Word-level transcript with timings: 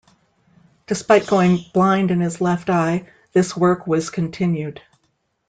Despite 0.87 1.27
going 1.27 1.59
blind 1.75 2.09
in 2.09 2.21
his 2.21 2.41
left 2.41 2.71
eye, 2.71 3.07
this 3.33 3.55
work 3.55 3.85
was 3.85 4.09
continued. 4.09 4.81